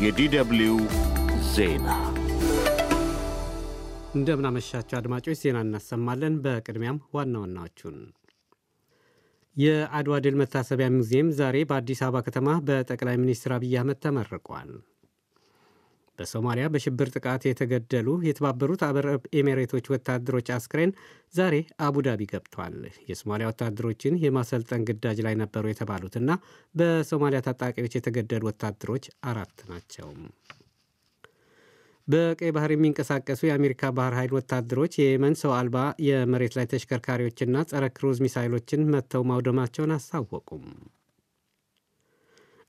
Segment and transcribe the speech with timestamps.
[0.00, 0.76] የዲደብሊው
[1.52, 1.86] ዜና
[4.14, 7.96] እንደምን አመሻችሁ አድማጮች ዜና እናሰማለን። በቅድሚያም ዋና ዋናዎቹን
[9.56, 14.70] የአድዋ ድል መታሰቢያ ሙዚየም ዛሬ በአዲስ አበባ ከተማ በጠቅላይ ሚኒስትር አብይ አህመድ ተመርቋል።
[16.18, 20.92] በሶማሊያ በሽብር ጥቃት የተገደሉ የተባበሩት አረብ ኤሚሬቶች ወታደሮች አስክሬን
[21.34, 21.54] ዛሬ
[21.86, 22.76] አቡዳቢ ገብቷል።
[23.08, 26.30] የሶማሊያ ወታደሮችን የማሰልጠን ግዳጅ ላይ ነበሩ የተባሉትና
[26.74, 30.10] በሶማሊያ ታጣቂዎች የተገደሉ ወታደሮች አራት ናቸው።
[32.08, 35.76] በቀይ ባህር የሚንቀሳቀሱ የአሜሪካ ባህር ኃይል ወታደሮች የየመን ሰው አልባ
[36.06, 40.66] የመሬት ላይ ተሽከርካሪዎችና ጸረ ክሩዝ ሚሳይሎችን መጥተው ማውደማቸውን አስታወቁም።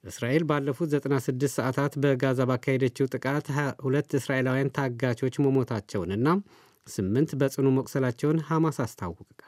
[0.08, 3.48] እስራኤል ባለፉት 96 ሰዓታት በጋዛ ባካሄደችው ጥቃት
[3.86, 6.28] ሁለት እስራኤላውያን ታጋቾች መሞታቸውንና
[6.88, 9.42] ስምንት በጽኑ መቁሰላቸውን ሐማስ አስታወቀ።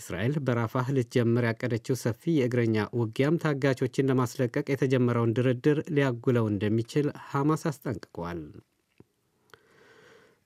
[0.00, 8.40] እስራኤል በራፋህ ልትጀምር ያቀደችው ሰፊ የእግረኛ ውጊያም ታጋቾችን ለማስለቀቅ የተጀመረውን ድርድር ሊያጉለው እንደሚችል ሐማስ አስጠንቅቋል።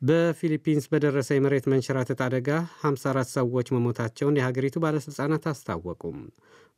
[0.03, 2.48] በፊሊፒንስ በደረሰ የመሬት መንሸራተት አደጋ
[2.83, 6.19] 54 ሰዎች መሞታቸውን የሀገሪቱ ባለሥልጣናት አስታወቁም።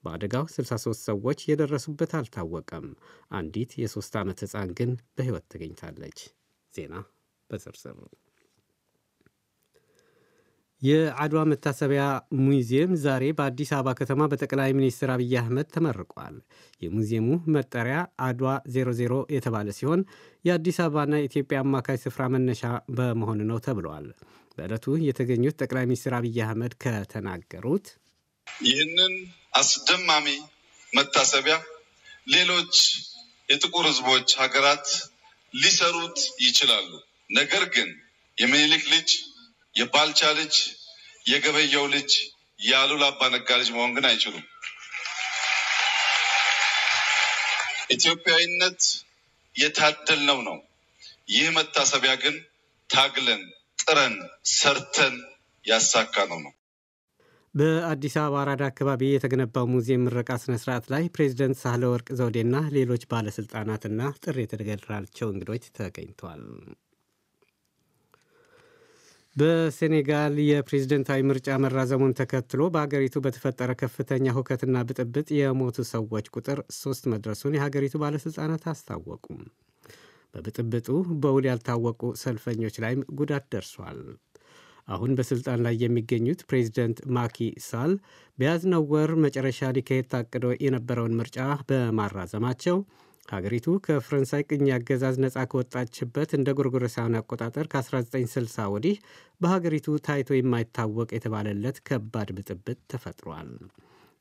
[0.06, 2.86] በአደጋው 63 ሰዎች የደረሱበት አልታወቀም።
[3.36, 6.20] አንዲት የሦስት ዓመት ሕፃን ግን በሕይወት ተገኝታለች።
[6.74, 6.94] ዜና
[7.50, 7.98] በዝርዝር
[10.82, 12.02] የአድዋ መታሰቢያ
[12.40, 16.34] ሙዚየም ዛሬ በአዲስ አበባ ከተማ በጠቅላይ ሚኒስትር አብይ አህመድ ተመርቋል።
[16.82, 20.00] የሙዚየሙ መጠሪያ አድዋ 00 የተባለ ሲሆን
[20.44, 22.62] የአዲስ አበባና የኢትዮጵያ አማካይ ስፍራ መነሻ
[22.96, 24.08] በመሆኑ ነው ተብለዋል።
[24.58, 27.88] በዕለቱ የተገኙት ጠቅላይ ሚኒስትር አብይ አህመድ ከተናገሩት
[28.46, 29.14] ይህንን
[29.56, 30.26] አስደማሚ
[30.92, 31.56] መታሰቢያ
[32.26, 32.74] ሌሎች
[33.48, 34.86] የጥቁር ሕዝቦች ሀገራት
[35.54, 36.88] ሊሰሩት ይችላሉ።
[37.30, 37.88] ነገር ግን
[38.38, 39.10] የምኒልክ ልጅ
[39.74, 40.54] የባልቻ ልጅ
[41.26, 42.10] የገበየው ልጅ
[42.58, 44.44] የአሉላ አባ ነጋ ልጅ መሆን ግን አይችሉም።
[47.90, 48.80] ኢትዮጵያዊነት
[49.54, 50.56] የታደልነው ነው።
[51.28, 52.34] ይህ መታሰቢያ ግን
[52.90, 53.42] ታግለን
[53.78, 54.16] ጥረን
[54.52, 55.14] ሰርተን
[55.64, 56.52] ያሳካነው ነው።
[57.56, 63.04] በአዲስ አበባ አራዳ አካባቢ የተገነባው ሙዚየም ምረቃ ስነ ስርዓት ላይ ፕሬዚደንት ሳህለ ወርቅ ዘውዴና ሌሎች
[63.12, 66.42] ባለሥልጣናትና ጥሪ የተደረገላቸው እንግዶች ተገኝተዋል።
[69.36, 77.56] በሴኔጋል የፕሬዝደንታዊ ምርጫ መራዘሙን ተከትሎ በሀገሪቱ በተፈጠረ ከፍተኛ ሁከትና ብጥብጥ የሞቱ ሰዎች ቁጥር ሶስት መድረሱን
[77.56, 79.40] የሀገሪቱ ባለሥልጣናት አስታወቁም።
[80.34, 80.88] በብጥብጡ
[81.22, 84.00] በውል ያልታወቁ ሰልፈኞች ላይም ጉዳት ደርሷል።
[84.88, 87.92] አሁን በስልጣን ላይ የሚገኙት ፕሬዚደንት ማኪ ሳል
[88.38, 91.38] በያዝነው ወር መጨረሻ ሊካሄድ ታቅዶ የነበረውን ምርጫ
[91.70, 92.78] በማራዘማቸው
[93.28, 98.96] ሀገሪቱ ከፈረንሳይ ቅኝ አገዛዝ ነፃ ከወጣችበት እንደ ጎርጎሮሳውያን አቆጣጠር ከ1960 ወዲህ
[99.40, 103.50] በሀገሪቱ ታይቶ የማይታወቅ የተባለለት ከባድ ብጥብጥ ተፈጥሯል።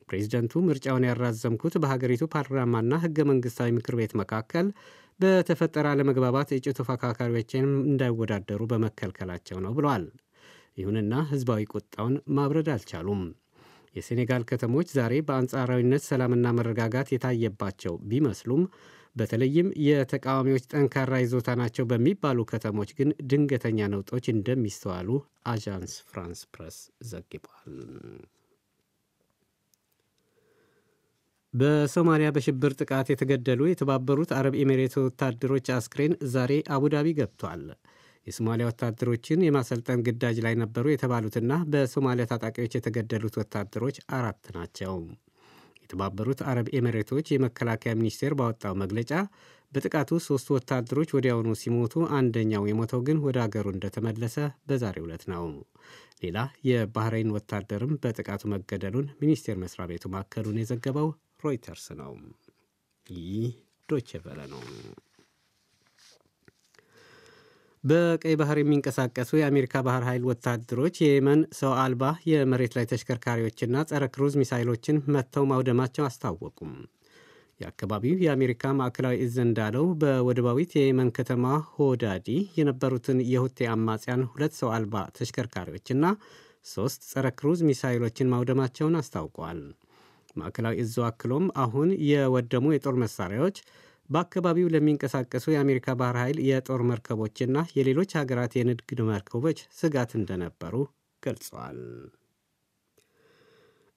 [0.08, 4.66] ፕሬዚደንቱ ምርጫውን ያራዘምኩት በሀገሪቱ ፓርላማና ሕገ መንግሥታዊ ምክር ቤት መካከል
[5.20, 10.04] በተፈጠረ አለመግባባት እጩ ተፎካካሪዎችን እንዳይወዳደሩ በመከልከላቸው ነው ብሏል።
[10.76, 13.22] ይሁንና ሕዝባዊ ቁጣውን ማብረድ አልቻሉም።
[13.96, 18.62] የሴኔጋል ከተሞች ዛሬ በአንጻራዊነት ሰላምና መረጋጋት የታየባቸው ቢመስሉም
[19.16, 25.08] በተለይም የተቃዋሚዎች ጠንካራ ይዞታ ናቸው በሚባሉ ከተሞች ግን ድንገተኛ ነውጦች እንደሚስተዋሉ
[25.52, 26.78] አዣንስ ፍራንስ ፕረስ
[27.10, 27.76] ዘግቧል።
[31.54, 37.62] በሶማሊያ በሽብር ጥቃት የተገደሉ የተባበሩት አረብ ኤሚሬት ወታደሮች አስክሬን ዛሬ አቡዳቢ ገብቷል።
[38.26, 44.94] የሶማሊያ ወታደሮችን የማሰልጠን ግዳጅ ላይ ነበሩ የተባሉትና በሶማሊያ ታጣቂዎች የተገደሉት ወታደሮች አራት ናቸው።
[45.82, 49.12] የተባበሩት አረብ ኤሚሬቶች የመከላከያ ሚኒስቴር ባወጣው መግለጫ
[49.72, 54.36] በጥቃቱ ሦስቱ ወታደሮች ወዲያውኑ ሲሞቱ አንደኛው የሞተው ግን ወደ አገሩ እንደተመለሰ
[54.68, 55.44] በዛሬው ዕለት ነው።
[56.22, 56.38] ሌላ
[56.68, 61.10] የባህሬን ወታደርም በጥቃቱ መገደሉን ሚኒስቴር መስሪያ ቤቱ ማከሉን የዘገበው
[61.44, 62.12] ሮይተርስ ነው።
[63.06, 63.50] ይህ
[63.88, 64.62] ዶቼ ቬለ ነው።
[67.86, 74.34] በቀይ ባህር የሚንቀሳቀሱ የአሜሪካ ባህር ኃይል ወታደሮች የየመን ሰው አልባ የመሬት ላይ ተሽከርካሪዎችና ጸረ ክሩዝ
[74.40, 76.72] ሚሳይሎችን መጥተው ማውደማቸው አስታወቁም።
[77.60, 81.44] የአካባቢው የአሜሪካ ማዕከላዊ እዝ እንዳለው በወደባዊት የየመን ከተማ
[81.74, 82.28] ሆዳዲ
[82.58, 86.04] የነበሩትን የሁቴ አማጽያን ሁለት ሰው አልባ ተሽከርካሪዎችና
[86.66, 89.60] ሦስት ጸረ ክሩዝ ሚሳይሎችን ማውደማቸውን አስታውቋል።
[90.36, 93.58] ማዕከላዊ እዙ አክሎም አሁን የወደሙ የጦር መሳሪያዎች
[94.10, 100.74] በአካባቢው ለሚንቀሳቀሱ የአሜሪካ ባህር ኃይል የጦር መርከቦችና የሌሎች ሀገራት የንግድ መርከቦች ስጋት እንደነበሩ
[101.22, 101.80] ገልጸዋል።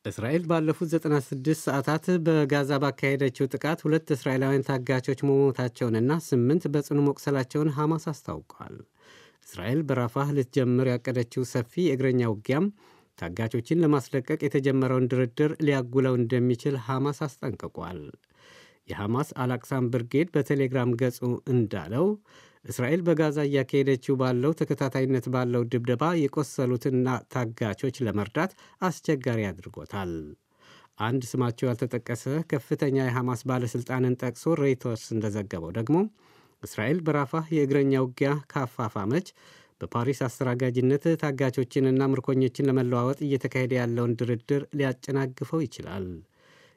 [0.06, 8.06] እስራኤል ባለፉት 96 ሰዓታት በጋዛ ባካሄደችው ጥቃት ሁለት እስራኤላውያን ታጋቾች መሞታቸውንና ስምንት በጽኑ መቁሰላቸውን ሐማስ
[8.12, 8.76] አስታውቋል።
[9.48, 12.66] እስራኤል በራፋህ ልትጀምር ያቀደችው ሰፊ የእግረኛ ውጊያም
[13.20, 18.00] ታጋቾችን ለማስለቀቅ የተጀመረውን ድርድር ሊያጉለው እንደሚችል ሐማስ አስጠንቅቋል።
[18.89, 21.19] የሐማስ አላቅሳም ብርጌድ በቴሌግራም ገጹ
[21.53, 22.06] እንዳለው
[22.65, 28.51] እስራኤል በጋዛ እያካሄደችው ባለው ተከታታይነት ባለው ድብደባ የቆሰሉትና ታጋቾች ለመርዳት
[28.81, 30.12] አስቸጋሪ አድርጎታል።
[31.00, 35.97] አንድ ስማቸው ያልተጠቀሰ ከፍተኛ የሐማስ ባለሥልጣንን ጠቅሶ ሬይተርስ እንደዘገበው ደግሞ
[36.63, 39.27] እስራኤል በራፋህ የእግረኛ ውጊያ ካፋፋመች
[39.81, 46.07] በፓሪስ አስተናጋጅነት ታጋቾችንና ምርኮኞችን ለመለዋወጥ እየተካሄደ ያለውን ድርድር ሊያጨናግፈው ይችላል።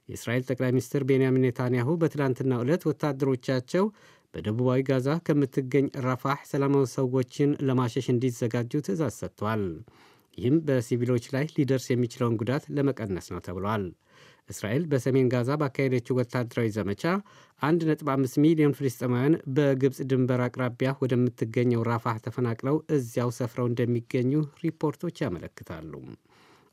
[0.08, 3.84] የእስራኤል ጠቅላይ ሚኒስትር ቤንያሚን ኔታንያሁ በትላንትናው ዕለት ወታደሮቻቸው
[4.34, 9.64] በደቡባዊ ጋዛ ከምትገኝ ራፋህ ሰላማዊ ሰዎችን ለማሸሽ እንዲዘጋጁ ትእዛዝ ሰጥቷል።
[10.38, 13.84] ይህም በሲቪሎች ላይ ሊደርስ የሚችለውን ጉዳት ለመቀነስ ነው ተብሏል።
[14.50, 17.02] እስራኤል በሰሜን ጋዛ ባካሄደችው ወታደራዊ ዘመቻ
[17.62, 24.32] 1.5 ሚሊዮን ፍልስጤማውያን በግብፅ ድንበር አቅራቢያ ወደምትገኘው ራፋህ ተፈናቅለው እዚያው ሰፍረው እንደሚገኙ
[24.64, 25.92] ሪፖርቶች ያመለክታሉ።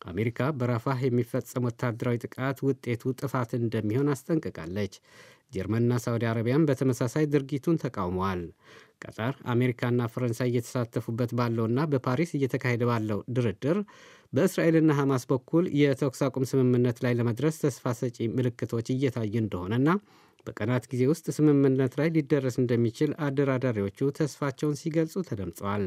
[0.01, 4.93] አሜሪካ በራፋህ የሚፈጸም ወታደራዊ ጥቃት ውጤቱ ጥፋት እንደሚሆን አስጠንቅቃለች።
[5.53, 8.41] ጀርመንና ሳዑዲ አረቢያን በተመሳሳይ ድርጊቱን ተቃውመዋል።
[9.03, 13.77] ቀጣር፣ አሜሪካና ፈረንሳይ እየተሳተፉበት ባለውና በፓሪስ እየተካሄደ ባለው ድርድር
[14.33, 19.89] በእስራኤልና ሐማስ በኩል የተኩስ አቁም ስምምነት ላይ ለመድረስ ተስፋ ሰጪ ምልክቶች እየታዩ እንደሆነና
[20.47, 25.85] በቀናት ጊዜ ውስጥ ስምምነት ላይ ሊደረስ እንደሚችል አደራዳሪዎቹ ተስፋቸውን ሲገልጹ ተደምጸዋል።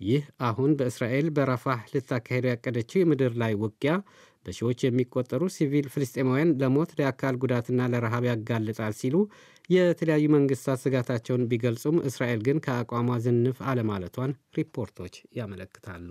[0.00, 3.92] ይህ አሁን በእስራኤል በራፋህ ልታካሄደው ያቀደችው የምድር ላይ ውጊያ
[4.46, 9.16] በሺዎች የሚቆጠሩ ሲቪል ፍልስጤማውያን ለሞት ለአካል ጉዳትና ለረሃብ ያጋልጣል ሲሉ
[9.70, 16.10] የተለያዩ መንግስታት ስጋታቸውን ቢገልጹም እስራኤል ግን ከአቋሟ ዝንፍ አለማለቷን ሪፖርቶች ያመለክታሉ።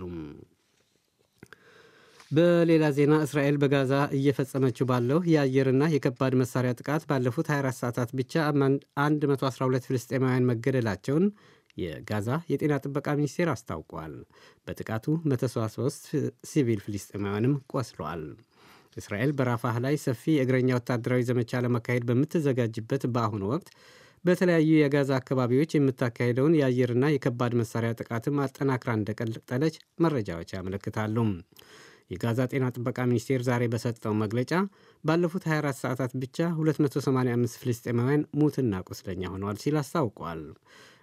[2.30, 9.88] በሌላ ዜና እስራኤል በጋዛ እየፈጸመችው ባለው የአየርና የከባድ መሳሪያ ጥቃት ባለፉት 24 ሰዓታት ብቻ 112
[9.88, 11.24] ፍልስጤማውያን መገደላቸውን
[11.78, 14.14] የጋዛ የጤና ጥበቃ ሚኒስቴር አስታውቋል።
[14.66, 16.08] በጥቃቱ 173
[16.50, 18.22] ሲቪል ፍልስጤማውያንም ቆስለዋል።
[18.96, 23.68] እስራኤል በራፋህ ላይ ሰፊ የእግረኛ ወታደራዊ ዘመቻ ለመካሄድ በምትዘጋጅበት በአሁኑ ወቅት
[24.24, 31.16] በተለያዩ የጋዛ አካባቢዎች የምታካሄደውን የአየርና የከባድ መሳሪያ ጥቃትም አጠናክራ እንደቀጠለች መረጃዎች ያመለክታሉ።
[32.10, 34.52] የጋዛ ጤና ጥበቃ ሚኒስቴር ዛሬ በሰጠው መግለጫ
[35.04, 40.40] ባለፉት 24 ሰዓታት ብቻ 285 ፍልስጤማውያን ሙትና ቁስለኛ ሆነዋል ሲል አስታውቋል።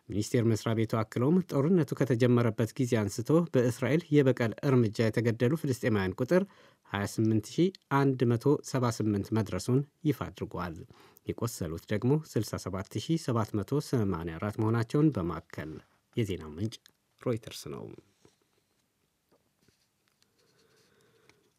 [0.10, 6.44] ሚኒስቴር መስሪያ ቤቱ አክለውም ጦርነቱ ከተጀመረበት ጊዜ አንስቶ በእስራኤል የበቀል እርምጃ የተገደሉ ፍልስጤማውያን ቁጥር
[6.92, 9.80] 28178 መድረሱን
[10.10, 10.76] ይፋ አድርጓል።
[11.28, 15.72] የቆሰሉት ደግሞ 67784 መሆናቸውን በማከል
[16.16, 16.76] የዜናው ምንጭ
[17.22, 17.84] ሮይተርስ ነው።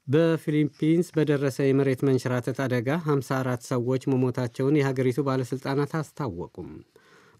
[0.06, 6.68] በፊሊፒንስ በደረሰ የመሬት መንሸራተት አደጋ 54 ሰዎች መሞታቸውን የሀገሪቱ ባለሥልጣናት አስታወቁም።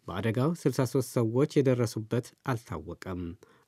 [0.08, 3.22] በአደጋው 63 ሰዎች የደረሱበት አልታወቀም።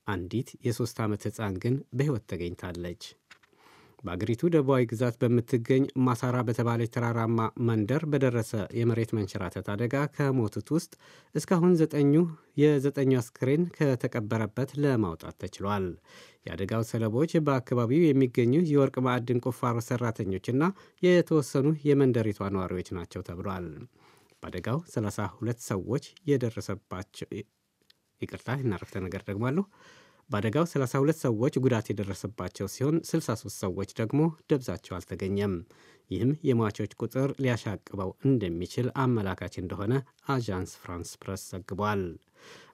[0.07, 3.03] አንዲት የሦስት ዓመት ሕፃን ግን በሕይወት ተገኝታለች።
[4.05, 7.39] በአገሪቱ ደቡባዊ ግዛት በምትገኝ ማሳራ በተባለች ተራራማ
[7.69, 10.93] መንደር በደረሰ የመሬት መንሸራተት አደጋ ከሞቱት ውስጥ
[11.35, 12.13] እስካሁን ዘጠኙ
[12.63, 15.87] የዘጠኙ አስክሬን ከተቀበረበት ለማውጣት ተችሏል።
[16.47, 20.63] የአደጋው ሰለቦች በአካባቢው የሚገኙ የወርቅ ማዕድን ቁፋሮ ሰራተኞችና
[21.03, 23.69] የተወሰኑ የመንደሪቷ ነዋሪዎች ናቸው ተብሏል።
[24.43, 27.31] በአደጋው 32 ሰዎች የደረሰባቸው
[28.21, 29.65] ይቅርታ እናረፍተ ነገር ደግሞ አለሁ
[30.31, 34.21] በአደጋው 32 ሰዎች ጉዳት የደረሰባቸው ሲሆን 63 ሰዎች ደግሞ
[34.51, 35.55] ደብዛቸው አልተገኘም።
[36.11, 39.95] ይህም የሟቾች ቁጥር ሊያሻቅበው እንደሚችል አመላካች እንደሆነ
[40.29, 42.03] አዣንስ ፍራንስ ፕረስ ዘግቧል።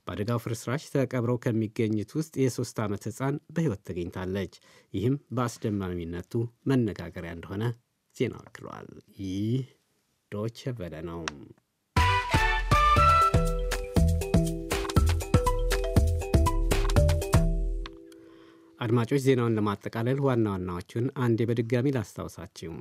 [0.05, 4.55] በአደጋው ፍርስራሽ ተቀብረው ከሚገኙት ውስጥ የሦስት ዓመት ሕፃን በሕይወት ተገኝታለች።
[4.95, 6.33] ይህም በአስደማሚነቱ
[6.71, 7.65] መነጋገሪያ እንደሆነ
[8.17, 8.91] ዜና አክሏል።
[9.23, 9.63] ይህ
[10.35, 11.21] ዶቼ ቬለ ነው።
[18.81, 22.73] አድማጮች ዜናውን ለማጠቃለል ዋና ዋናዎቹን አንዴ በድጋሚ ላስታውሳችሁ።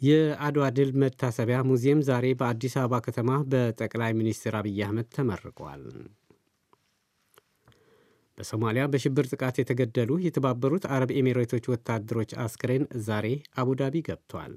[0.00, 5.82] የአድዋ ድል መታሰቢያ ሙዚየም ዛሬ በአዲስ አበባ ከተማ በጠቅላይ ሚኒስትር አብይ አህመድ ተመርቋል።
[8.38, 13.26] በሶማሊያ በሽብር ጥቃት የተገደሉ የተባበሩት አረብ ኤሚሬቶች ወታደሮች አስክሬን ዛሬ
[13.56, 14.52] አቡዳቢ ገብቷል።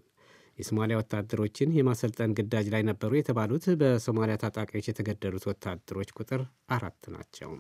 [0.58, 7.52] የሶማሊያ ወታደሮችን የማሰልጠን ግዳጅ ላይ ነበሩ የተባሉት በሶማሊያ ታጣቂዎች የተገደሉት ወታደሮች ቁጥር አራት ናቸው።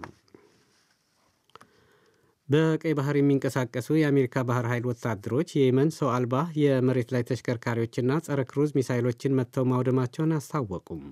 [2.49, 8.71] በቀይ ባህር የሚንቀሳቀሱ የአሜሪካ ባህር ኃይል ወታደሮች የየመን ሰው አልባ የመሬት ላይ ተሽከርካሪዎችና ጸረ ክሩዝ
[8.77, 11.03] ሚሳይሎችን መጥተው ማውደማቸውን አስታወቁም።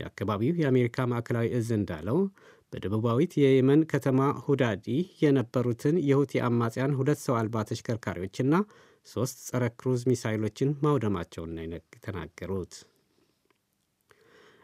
[0.00, 2.18] የአካባቢው የአሜሪካ ማዕከላዊ እዝ እንዳለው
[2.72, 4.86] በደቡባዊት የየመን ከተማ ሁዳዲ
[5.22, 8.52] የነበሩትን የሁቲ አማጽያን ሁለት ሰው አልባ ተሽከርካሪዎችና
[9.06, 11.64] ሦስት ጸረ ክሩዝ ሚሳይሎችን ማውደማቸውን ነው
[11.94, 12.74] የተናገሩት።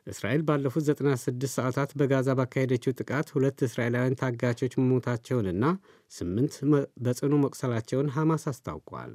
[0.07, 5.64] እስራኤል ባለፉት 96 ሰዓታት በጋዛ ባካሄደችው ጥቃት ሁለት እስራኤላውያን ታጋቾች መሞታቸውንና
[6.12, 6.55] ስምንት
[7.05, 9.14] በጽኑ መቁሰላቸውን ሐማስ አስታውቋል።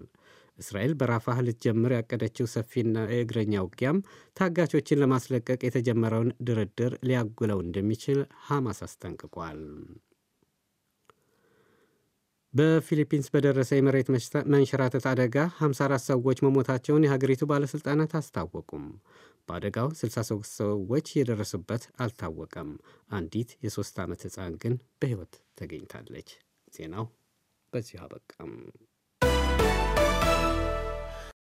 [0.60, 4.04] እስራኤል በራፋህ ልትጀምር ያቀደችው ሰፊና የእግረኛ ውጊያም
[4.38, 9.62] ታጋቾችን ለማስለቀቅ የተጀመረውን ድርድር ሊያጉለው እንደሚችል ሐማስ አስጠንቅቋል።
[12.54, 14.08] በፊሊፒንስ በደረሰ የመሬት
[14.54, 18.86] መንሸራተት አደጋ 54 ሰዎች መሞታቸውን የሀገሪቱ ባለሥልጣናት አስታወቁም።
[19.48, 22.70] በአደጋው 63 ሰዎች የደረሱበት አልታወቀም።
[23.12, 26.30] አንዲት የሦስት ዓመት ሕፃን ግን በሕይወት ተገኝታለች።
[26.74, 27.06] ዜናው
[27.74, 28.52] በዚሁ አበቃም።